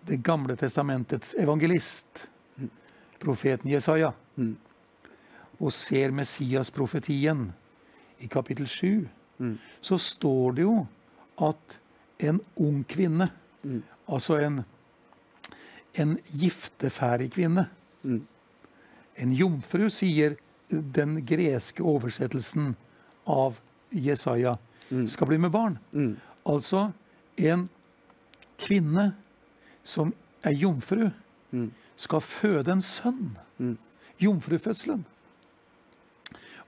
Det 0.00 0.16
gamle 0.24 0.54
testamentets 0.56 1.34
evangelist, 1.36 2.22
profeten 3.20 3.70
Jesaja, 3.70 4.12
og 5.60 5.72
ser 5.76 6.12
Messias-profetien 6.16 7.50
i 8.20 8.28
kapittel 8.32 8.66
7, 8.68 9.08
så 9.80 9.98
står 9.98 10.56
det 10.56 10.62
jo 10.66 10.86
at 11.40 11.78
en 12.20 12.40
ung 12.60 12.82
kvinne, 12.88 13.28
altså 14.08 14.36
en, 14.44 14.62
en 15.96 16.18
gifteferdig 16.24 17.30
kvinne, 17.32 17.66
en 18.04 19.32
jomfru, 19.36 19.88
sier 19.92 20.36
den 20.70 21.20
greske 21.26 21.82
oversettelsen 21.82 22.74
av 23.28 23.60
Jesaja, 23.92 24.56
skal 25.06 25.28
bli 25.30 25.38
med 25.38 25.52
barn. 25.54 25.78
Altså 26.48 26.90
en 27.36 27.68
kvinne 28.60 29.10
som 29.82 30.12
er 30.44 30.56
jomfru, 30.56 31.10
skal 32.00 32.24
føde 32.24 32.72
en 32.72 32.82
sønn. 32.84 33.36
Jomfrufødselen. 34.20 35.04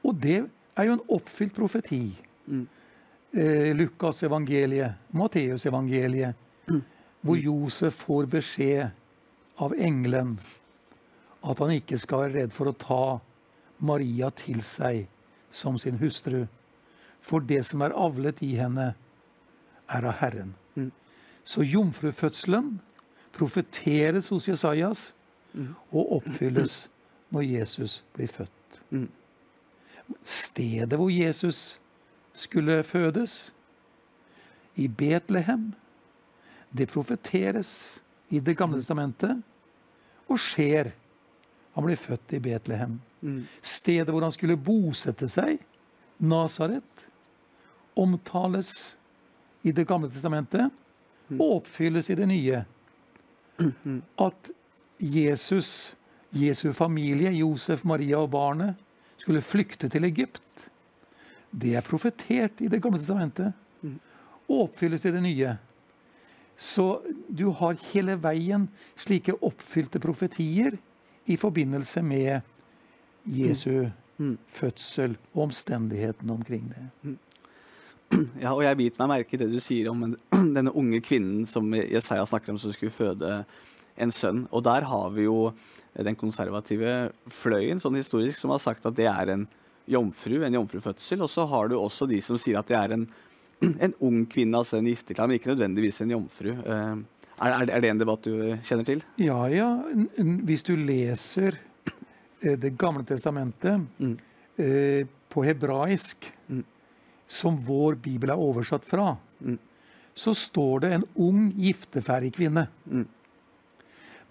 Og 0.03 0.17
det 0.21 0.39
er 0.77 0.89
jo 0.89 0.97
en 0.97 1.05
oppfylt 1.17 1.55
profeti. 1.57 2.03
Eh, 3.33 3.71
Lukas 3.77 4.23
evangeliet, 4.23 4.99
Matteus 5.11 5.67
evangeliet, 5.67 6.35
hvor 7.23 7.39
Josef 7.39 8.03
får 8.05 8.27
beskjed 8.33 8.91
av 9.63 9.77
engelen 9.79 10.35
at 11.43 11.59
han 11.59 11.73
ikke 11.75 11.99
skal 11.99 12.25
være 12.25 12.35
redd 12.43 12.55
for 12.55 12.71
å 12.71 12.77
ta 12.79 13.05
Maria 13.83 14.31
til 14.37 14.63
seg 14.63 15.07
som 15.51 15.79
sin 15.79 15.99
hustru. 16.03 16.45
For 17.23 17.43
det 17.43 17.63
som 17.67 17.83
er 17.83 17.95
avlet 17.95 18.43
i 18.43 18.55
henne, 18.59 18.93
er 19.93 20.07
av 20.09 20.21
Herren. 20.23 20.55
Så 21.45 21.65
jomfrufødselen 21.67 22.77
profeteres 23.35 24.31
hos 24.33 24.47
Jesajas 24.49 25.11
og 25.93 26.17
oppfylles 26.19 26.89
når 27.33 27.43
Jesus 27.43 28.05
blir 28.15 28.29
født. 28.29 28.81
Stedet 30.25 30.99
hvor 30.99 31.11
Jesus 31.11 31.79
skulle 32.33 32.83
fødes, 32.83 33.53
i 34.75 34.89
Betlehem, 34.89 35.73
det 36.73 36.89
profeteres 36.89 38.01
i 38.33 38.41
Det 38.41 38.57
gamle 38.57 38.79
testamentet 38.81 39.43
og 40.29 40.39
skjer. 40.41 40.89
Han 41.75 41.85
blir 41.85 41.97
født 41.97 42.33
i 42.33 42.39
Betlehem. 42.41 43.01
Stedet 43.61 44.09
hvor 44.09 44.23
han 44.25 44.33
skulle 44.33 44.57
bosette 44.57 45.29
seg, 45.29 45.59
Nasaret, 46.19 47.09
omtales 47.97 48.97
i 49.63 49.73
Det 49.73 49.85
gamle 49.87 50.09
testamentet 50.09 50.73
og 51.39 51.59
oppfylles 51.59 52.09
i 52.11 52.15
det 52.15 52.29
nye. 52.29 52.65
At 54.19 54.51
Jesus, 55.03 55.95
Jesu 56.31 56.71
familie, 56.73 57.33
Josef, 57.35 57.85
Maria 57.85 58.23
og 58.23 58.31
barnet, 58.31 58.79
skulle 59.19 59.43
flykte 59.43 59.89
til 59.91 60.07
Egypt. 60.07 60.69
Det 61.51 61.75
er 61.77 61.85
profetert 61.87 62.63
i 62.63 62.71
Det 62.71 62.81
gamle 62.83 62.99
testamentet 62.99 63.53
og 64.49 64.69
oppfylles 64.69 65.05
i 65.07 65.13
det 65.15 65.23
nye. 65.23 65.57
Så 66.57 67.03
du 67.29 67.49
har 67.59 67.79
hele 67.93 68.17
veien 68.23 68.69
slike 68.97 69.35
oppfylte 69.43 70.01
profetier 70.03 70.77
i 71.27 71.37
forbindelse 71.37 72.03
med 72.03 72.41
Jesu 73.27 73.91
fødsel 74.49 75.17
og 75.33 75.49
omstendighetene 75.49 76.33
omkring 76.33 76.73
det. 76.73 77.17
Ja, 78.43 78.51
og 78.53 78.61
jeg 78.61 78.77
biter 78.77 79.01
meg 79.01 79.23
merke 79.23 79.33
i 79.33 79.39
det 79.41 79.47
du 79.49 79.57
sier 79.65 79.87
om 79.89 80.03
denne 80.57 80.75
unge 80.77 80.99
kvinnen 81.01 81.47
som 81.49 81.71
Jesaja 81.73 82.27
snakker 82.29 82.53
om, 82.53 82.59
som 82.61 82.75
skulle 82.75 82.93
føde 82.93 83.39
en 83.97 84.13
sønn. 84.15 84.47
Og 84.51 84.65
der 84.67 84.87
har 84.89 85.11
vi 85.15 85.27
jo 85.27 85.53
den 85.93 86.17
konservative 86.17 87.13
fløyen 87.31 87.83
sånn 87.83 87.99
historisk, 88.01 88.39
som 88.41 88.55
har 88.55 88.63
sagt 88.63 88.87
at 88.89 88.97
det 88.97 89.09
er 89.11 89.35
en 89.35 89.47
jomfru, 89.91 90.41
en 90.43 90.57
jomfrufødsel. 90.57 91.25
Og 91.25 91.31
så 91.31 91.47
har 91.49 91.69
du 91.69 91.77
også 91.79 92.09
de 92.11 92.21
som 92.25 92.41
sier 92.41 92.61
at 92.61 92.71
det 92.71 92.79
er 92.79 92.97
en, 92.97 93.07
en 93.85 93.97
ung 94.01 94.25
kvinne, 94.31 94.59
altså 94.59 94.79
en 94.79 94.91
gifteklar, 94.91 95.29
men 95.29 95.41
ikke 95.41 95.53
nødvendigvis 95.53 96.03
en 96.05 96.15
jomfru. 96.17 96.53
Eh, 96.53 96.95
er, 97.43 97.57
er, 97.67 97.81
det 97.83 97.91
en 97.91 98.03
debatt 98.03 98.29
du 98.29 98.37
kjenner 98.63 98.87
til? 98.87 99.03
Ja, 99.21 99.41
ja. 99.51 99.71
Hvis 100.47 100.63
du 100.69 100.77
leser 100.79 101.57
eh, 102.43 102.55
Det 102.61 102.77
gamle 102.79 103.03
testamentet 103.09 103.81
mm. 103.99 104.15
på 105.33 105.45
hebraisk, 105.47 106.29
som 107.33 107.57
vår 107.57 107.97
bibel 108.05 108.31
er 108.31 108.41
oversatt 108.41 108.85
fra, 108.85 109.15
så 110.13 110.35
står 110.37 110.83
det 110.85 110.91
en 110.93 111.07
ung 111.25 111.47
gifteferdig 111.57 112.35
kvinne. 112.37 112.67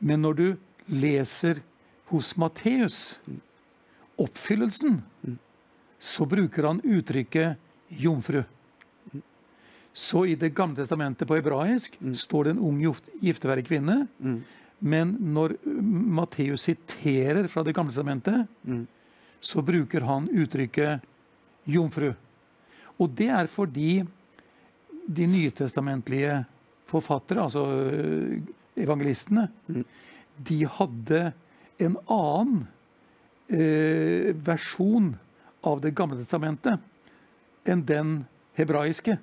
Men 0.01 0.23
når 0.25 0.37
du 0.37 0.47
leser 0.91 1.61
hos 2.11 2.33
Matteus, 2.41 3.19
oppfyllelsen, 4.19 5.01
så 6.01 6.25
bruker 6.25 6.65
han 6.67 6.81
uttrykket 6.83 7.57
jomfru. 8.01 8.41
Så 9.93 10.25
i 10.25 10.35
Det 10.35 10.53
gamle 10.55 10.79
testamentet 10.79 11.27
på 11.27 11.35
hebraisk 11.37 11.97
står 12.15 12.43
det 12.43 12.51
en 12.55 12.63
ung 12.63 12.79
gift- 12.81 13.11
gifteferdig 13.21 13.67
kvinne. 13.67 14.07
Men 14.79 15.17
når 15.19 15.57
Matteus 15.65 16.65
siterer 16.65 17.47
fra 17.47 17.63
Det 17.63 17.75
gamle 17.75 17.91
testamentet, 17.91 18.47
så 19.39 19.61
bruker 19.61 20.01
han 20.01 20.29
uttrykket 20.29 21.01
jomfru. 21.65 22.13
Og 22.97 23.09
det 23.09 23.29
er 23.29 23.47
fordi 23.47 24.01
de 25.07 25.27
nytestamentlige 25.27 26.45
forfattere, 26.89 27.43
altså 27.43 27.65
evangelistene, 28.75 29.47
de 30.37 30.59
hadde 30.77 31.21
en 31.81 31.97
annen 32.05 32.67
eh, 33.47 34.31
versjon 34.35 35.15
av 35.61 35.81
Det 35.81 35.91
gamle 35.93 36.17
testamentet 36.17 36.81
enn 37.69 37.83
den 37.85 38.13
hebraiske. 38.57 39.17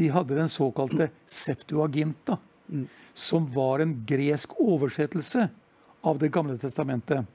De 0.00 0.08
hadde 0.08 0.38
den 0.38 0.48
såkalte 0.48 1.10
Septuaginta, 1.26 2.38
som 3.14 3.48
var 3.52 3.82
en 3.84 3.92
gresk 4.08 4.54
oversettelse 4.60 5.48
av 6.00 6.18
Det 6.18 6.30
gamle 6.32 6.56
testamentet. 6.58 7.26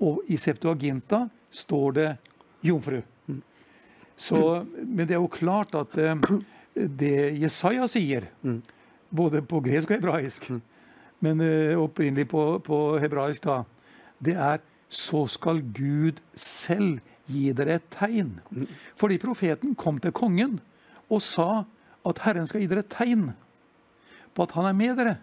Og 0.00 0.22
i 0.28 0.38
Septuaginta 0.40 1.26
står 1.50 1.92
det 1.92 2.08
jomfru. 2.64 3.02
Så, 4.16 4.64
men 4.80 5.04
det 5.04 5.16
er 5.16 5.20
jo 5.20 5.28
klart 5.28 5.74
at 5.76 5.98
eh, 6.00 6.16
det 6.72 7.36
Jesaja 7.36 7.84
sier, 7.88 8.30
både 9.12 9.42
på 9.44 9.60
gresk 9.64 9.90
og 9.90 9.98
hebraisk, 9.98 10.48
men 11.24 11.40
eh, 11.40 11.78
opprinnelig 11.80 12.28
på, 12.32 12.44
på 12.64 12.80
hebraisk, 13.02 13.46
da, 13.46 13.62
det 14.22 14.36
er 14.36 14.62
så 14.88 15.24
skal 15.30 15.62
Gud 15.74 16.20
selv 16.38 17.00
gi 17.26 17.50
dere 17.56 17.80
et 17.80 17.88
tegn. 17.90 18.36
Fordi 18.98 19.18
profeten 19.22 19.74
kom 19.78 19.98
til 20.02 20.14
kongen 20.14 20.60
og 21.10 21.22
sa 21.24 21.64
at 22.06 22.22
Herren 22.22 22.46
skal 22.46 22.62
gi 22.62 22.70
dere 22.70 22.84
et 22.84 22.92
tegn 22.92 23.32
på 24.36 24.44
at 24.44 24.54
han 24.54 24.68
er 24.68 24.78
med 24.78 25.00
dere. 25.00 25.16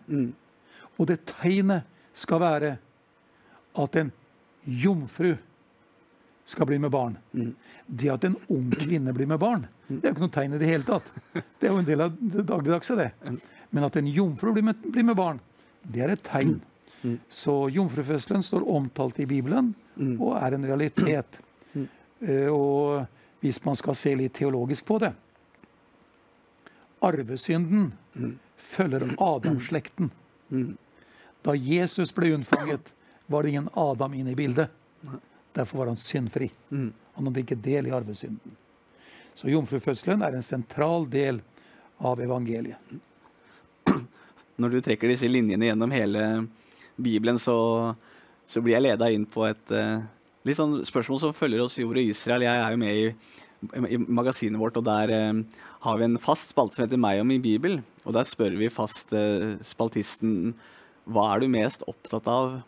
Og 0.99 1.07
det 1.09 1.23
tegnet 1.29 1.87
skal 2.17 2.41
være 2.43 2.75
at 3.79 3.97
en 4.01 4.11
jomfru 4.63 5.33
skal 6.45 6.67
bli 6.67 6.77
med 6.81 6.91
barn. 6.91 7.15
Det 7.87 8.11
at 8.11 8.27
en 8.27 8.35
ung 8.51 8.67
kvinne 8.73 9.13
blir 9.15 9.29
med 9.29 9.39
barn, 9.39 9.65
det 9.87 10.01
er 10.01 10.11
jo 10.11 10.15
ikke 10.17 10.25
noe 10.25 10.35
tegn 10.35 10.55
i 10.57 10.59
det 10.61 10.69
hele 10.69 10.87
tatt. 10.87 11.07
Det 11.33 11.69
er 11.69 11.71
jo 11.71 11.79
en 11.79 11.87
del 11.87 12.03
av 12.03 12.13
det 12.19 12.45
dagligdagse, 12.49 12.97
det. 12.99 13.09
Men 13.73 13.87
at 13.87 13.97
en 13.97 14.09
jomfru 14.11 14.53
blir 14.53 14.65
med, 14.65 15.15
barn, 15.17 15.39
det 15.83 16.05
er 16.05 16.13
et 16.13 16.23
tegn. 16.23 16.59
Så 17.29 17.69
jomfrufødselen 17.75 18.43
står 18.43 18.63
omtalt 18.69 19.19
i 19.19 19.27
Bibelen 19.27 19.73
og 20.19 20.37
er 20.39 20.55
en 20.55 20.65
realitet. 20.65 21.39
Mm. 21.73 21.89
Og 22.53 23.03
hvis 23.43 23.59
man 23.65 23.75
skal 23.75 23.97
se 23.99 24.15
litt 24.15 24.33
teologisk 24.39 24.85
på 24.87 25.01
det 25.03 25.11
Arvesynden 27.03 27.91
følger 28.55 29.03
Adamslekten. 29.19 30.11
Da 31.43 31.55
Jesus 31.59 32.13
ble 32.15 32.31
unnfanget, 32.37 32.93
var 33.27 33.43
det 33.43 33.49
ingen 33.49 33.69
Adam 33.75 34.13
inne 34.15 34.31
i 34.31 34.37
bildet. 34.39 34.71
Derfor 35.53 35.77
var 35.77 35.91
han 35.91 35.99
syndfri. 35.99 36.47
Han 36.69 37.27
hadde 37.27 37.43
ikke 37.43 37.59
del 37.59 37.89
i 37.89 37.93
arvesynden. 37.93 38.55
Så 39.35 39.49
jomfrufødselen 39.51 40.23
er 40.23 40.37
en 40.37 40.45
sentral 40.45 41.09
del 41.11 41.41
av 41.99 42.21
evangeliet. 42.23 42.79
Når 44.61 44.69
du 44.75 44.81
trekker 44.85 45.09
disse 45.09 45.29
linjene 45.29 45.71
gjennom 45.71 45.93
hele 45.93 46.25
Bibelen, 46.95 47.39
så, 47.41 47.55
så 48.45 48.61
blir 48.61 48.77
jeg 48.77 48.85
leda 48.85 49.09
inn 49.09 49.25
på 49.29 49.47
et 49.47 49.73
uh, 49.73 50.03
litt 50.45 50.59
sånn 50.59 50.81
spørsmål 50.85 51.23
som 51.23 51.33
følger 51.35 51.63
oss 51.63 51.79
i 51.81 51.85
ordet 51.87 52.05
Israel. 52.11 52.45
Jeg 52.45 52.61
er 52.61 52.75
jo 52.75 52.81
med 52.81 52.99
i, 52.99 53.07
i 53.95 53.97
magasinet 54.03 54.61
vårt, 54.61 54.77
og 54.77 54.85
der 54.85 55.13
uh, 55.13 55.63
har 55.87 55.97
vi 55.99 56.05
en 56.05 56.21
fast 56.21 56.53
spalte 56.53 56.77
som 56.77 56.85
heter 56.85 57.01
Meg 57.01 57.23
og 57.23 57.27
min 57.31 57.41
bibel. 57.43 57.79
Og 58.05 58.13
der 58.13 58.29
spør 58.29 58.53
vi 58.59 58.69
fast 58.73 59.15
uh, 59.15 59.55
spaltisten 59.65 60.53
hva 61.09 61.33
er 61.33 61.43
du 61.43 61.49
mest 61.51 61.83
opptatt 61.89 62.29
av, 62.31 62.61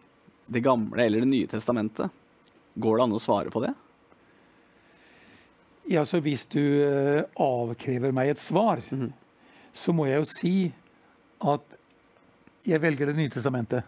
Det 0.45 0.61
gamle 0.61 0.99
eller 1.01 1.23
Det 1.23 1.29
nye 1.29 1.49
testamentet? 1.49 2.11
Går 2.75 2.97
det 2.97 3.03
an 3.05 3.15
å 3.15 3.21
svare 3.21 3.53
på 3.53 3.61
det? 3.63 3.71
Ja, 5.87 6.01
så 6.03 6.19
Hvis 6.19 6.43
du 6.49 6.59
avkrever 7.39 8.11
meg 8.11 8.33
et 8.33 8.41
svar, 8.41 8.81
så 9.71 9.93
må 9.93 10.09
jeg 10.09 10.19
jo 10.19 10.27
si 10.33 10.55
at 11.45 11.74
jeg 12.65 12.81
velger 12.81 13.11
Det 13.11 13.15
nye 13.17 13.29
testamentet. 13.29 13.83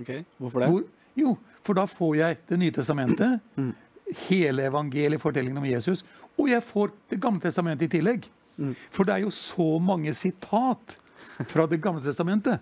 Ok, 0.00 0.10
Hvorfor 0.38 0.60
det? 0.60 0.68
Hvor, 0.72 0.84
jo, 1.18 1.36
for 1.64 1.78
da 1.78 1.84
får 1.86 2.14
jeg 2.16 2.38
Det 2.48 2.58
nye 2.58 2.70
testamentet, 2.74 3.40
hele 4.28 4.66
evangeliet, 4.68 5.20
fortellingen 5.20 5.58
om 5.58 5.66
Jesus, 5.68 6.04
og 6.38 6.48
jeg 6.50 6.62
får 6.64 6.92
Det 7.10 7.20
gamle 7.20 7.40
testamentet 7.40 7.88
i 7.88 7.98
tillegg. 7.98 8.28
For 8.92 9.04
det 9.08 9.14
er 9.14 9.22
jo 9.24 9.30
så 9.32 9.78
mange 9.80 10.12
sitat 10.14 10.96
fra 11.48 11.66
Det 11.66 11.80
gamle 11.82 12.02
testamentet 12.04 12.60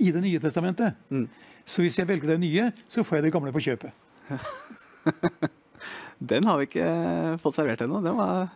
i 0.00 0.10
Det 0.12 0.22
nye 0.24 0.40
testamentet. 0.40 0.96
Så 1.64 1.82
hvis 1.84 1.98
jeg 2.00 2.08
velger 2.08 2.28
det 2.32 2.40
nye, 2.40 2.70
så 2.88 3.04
får 3.06 3.16
jeg 3.20 3.28
det 3.28 3.32
gamle 3.34 3.52
på 3.52 3.60
kjøpet. 3.62 3.92
Den 6.32 6.44
har 6.44 6.58
vi 6.60 6.66
ikke 6.68 6.86
fått 7.40 7.56
servert 7.56 7.80
ennå. 7.84 8.00
Den 8.04 8.16
var, 8.18 8.48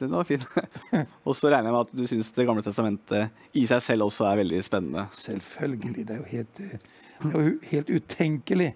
den 0.00 0.12
var 0.12 0.26
fin. 0.28 0.42
og 1.26 1.36
så 1.36 1.50
regner 1.50 1.70
jeg 1.70 1.74
med 1.74 1.80
at 1.80 1.94
du 1.96 2.04
syns 2.10 2.32
Det 2.34 2.46
gamle 2.48 2.64
testamentet 2.64 3.56
i 3.56 3.64
seg 3.68 3.82
selv 3.84 4.08
også 4.08 4.26
er 4.30 4.40
veldig 4.42 4.62
spennende. 4.66 5.06
Selvfølgelig. 5.16 6.06
Det 6.06 6.16
er 6.16 6.20
jo 6.20 6.28
helt, 6.32 6.60
eh, 6.64 7.30
er 7.30 7.46
jo 7.48 7.54
helt 7.72 7.92
utenkelig 7.96 8.70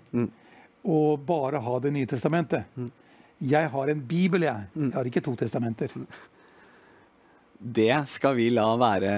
å 0.80 1.00
bare 1.20 1.60
ha 1.60 1.78
Det 1.80 1.92
nye 1.92 2.08
testamentet. 2.08 2.90
Jeg 3.40 3.72
har 3.72 3.88
en 3.88 4.00
bibel, 4.04 4.44
jeg. 4.44 4.68
Jeg 4.76 4.92
har 4.94 5.08
ikke 5.08 5.24
to 5.24 5.34
testamenter. 5.36 5.92
Det 7.60 7.92
skal 8.08 8.36
vi 8.36 8.48
la 8.52 8.68
være 8.80 9.12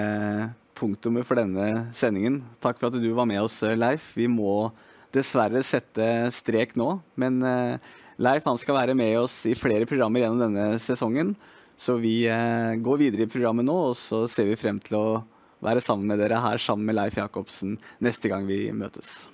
punktumet 0.75 1.27
for 1.27 1.39
denne 1.39 1.89
sendingen. 1.95 2.41
Takk 2.63 2.79
for 2.79 2.89
at 2.89 2.99
du 2.99 3.09
var 3.15 3.27
med 3.29 3.41
oss, 3.43 3.61
Leif. 3.63 4.13
Vi 4.19 4.27
må 4.31 4.71
dessverre 5.13 5.61
sette 5.63 6.07
strek 6.33 6.73
nå, 6.79 6.89
men 7.19 7.41
eh, 7.45 7.91
Leif 8.23 8.45
han 8.47 8.59
skal 8.61 8.77
være 8.79 8.95
med 8.97 9.17
oss 9.21 9.35
i 9.49 9.55
flere 9.57 9.87
programmer 9.89 10.23
gjennom 10.23 10.41
denne 10.41 10.67
sesongen. 10.81 11.33
Så 11.77 11.97
vi 12.01 12.23
eh, 12.29 12.73
går 12.79 12.99
videre 13.01 13.25
i 13.25 13.31
programmet 13.31 13.67
nå, 13.67 13.77
og 13.91 13.95
så 13.99 14.23
ser 14.31 14.47
vi 14.51 14.59
frem 14.59 14.79
til 14.83 14.99
å 14.99 15.05
være 15.63 15.83
sammen 15.83 16.09
med 16.11 16.19
dere 16.21 16.41
her 16.43 16.59
sammen 16.61 16.87
med 16.87 16.97
Leif 16.97 17.17
Jacobsen 17.19 17.77
neste 18.03 18.31
gang 18.31 18.47
vi 18.49 18.67
møtes. 18.75 19.27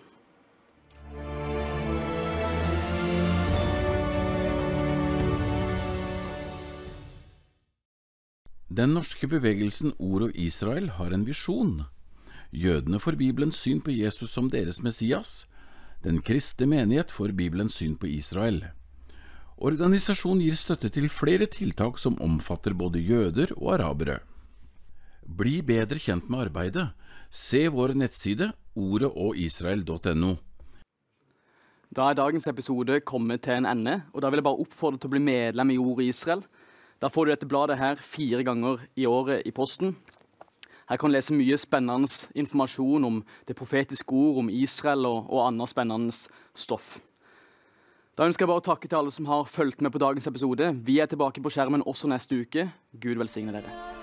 Den 8.70 8.94
norske 8.94 9.28
bevegelsen 9.28 9.96
Ord 9.98 10.28
og 10.30 10.36
Israel 10.38 10.92
har 11.00 11.12
en 11.12 11.26
visjon. 11.26 11.88
Jødene 12.54 13.00
får 13.02 13.18
Bibelens 13.18 13.58
syn 13.58 13.82
på 13.82 13.92
Jesus 13.92 14.32
som 14.32 14.50
deres 14.54 14.78
Messias. 14.86 15.48
Den 16.06 16.22
kristne 16.22 16.70
menighet 16.70 17.12
får 17.12 17.34
Bibelens 17.36 17.82
syn 17.82 17.98
på 17.98 18.08
Israel. 18.08 18.62
Organisasjonen 19.60 20.40
gir 20.46 20.56
støtte 20.56 20.88
til 20.88 21.10
flere 21.12 21.44
tiltak 21.52 21.98
som 22.00 22.16
omfatter 22.24 22.72
både 22.72 23.02
jøder 23.04 23.52
og 23.58 23.74
arabere. 23.76 24.22
Bli 25.28 25.60
bedre 25.68 26.00
kjent 26.00 26.30
med 26.32 26.46
arbeidet. 26.46 26.86
Se 27.30 27.66
vår 27.68 27.92
nettside 28.00 28.54
ordet-og-israel.no. 28.80 30.38
Da 31.92 32.08
er 32.08 32.16
dagens 32.22 32.48
episode 32.48 33.02
kommet 33.02 33.44
til 33.44 33.60
en 33.60 33.68
ende, 33.68 33.98
og 34.14 34.24
da 34.24 34.30
vil 34.30 34.40
jeg 34.40 34.48
bare 34.48 34.64
oppfordre 34.64 35.02
til 35.02 35.10
å 35.10 35.14
bli 35.18 35.24
medlem 35.28 35.74
i 35.74 35.78
Ordet 35.82 36.08
Israel. 36.08 36.46
Da 37.02 37.12
får 37.12 37.26
du 37.26 37.34
dette 37.34 37.50
bladet 37.50 37.80
her 37.82 38.00
fire 38.00 38.46
ganger 38.48 38.88
i 38.96 39.10
året 39.10 39.44
i 39.44 39.52
posten. 39.52 39.96
Her 40.88 40.98
kan 40.98 41.12
du 41.12 41.18
lese 41.18 41.36
mye 41.36 41.60
spennende 41.60 42.08
informasjon 42.32 43.12
om 43.12 43.20
det 43.50 43.60
profetiske 43.60 44.16
ord, 44.16 44.40
om 44.46 44.54
Israel 44.54 45.04
og, 45.10 45.28
og 45.28 45.48
annet 45.50 45.74
spennende 45.74 46.16
stoff. 46.56 46.96
Da 48.18 48.28
ønsker 48.28 48.44
jeg 48.44 48.52
bare 48.52 48.64
å 48.64 48.68
takke 48.72 48.90
til 48.90 49.00
alle 49.00 49.14
som 49.16 49.30
har 49.30 49.48
fulgt 49.48 49.84
med 49.86 49.94
på 49.96 50.02
dagens 50.02 50.28
episode. 50.28 50.74
Vi 50.84 51.00
er 51.00 51.08
tilbake 51.12 51.44
på 51.44 51.54
skjermen 51.54 51.86
også 51.88 52.12
neste 52.12 52.42
uke. 52.44 52.68
Gud 53.00 53.22
velsigne 53.22 53.56
dere. 53.56 53.99